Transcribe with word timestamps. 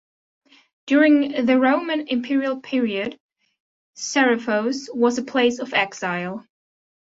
During 0.87 1.45
the 1.45 1.59
Roman 1.59 2.07
imperial 2.07 2.59
period, 2.59 3.19
Serifos 3.95 4.89
was 4.91 5.19
a 5.19 5.23
place 5.23 5.59
of 5.59 5.75
exile. 5.75 6.43